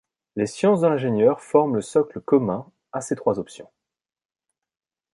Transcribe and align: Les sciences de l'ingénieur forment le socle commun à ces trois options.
Les 0.35 0.47
sciences 0.47 0.81
de 0.81 0.87
l'ingénieur 0.87 1.41
forment 1.41 1.75
le 1.75 1.83
socle 1.83 2.21
commun 2.21 2.65
à 2.91 3.01
ces 3.01 3.15
trois 3.15 3.37
options. 3.37 3.69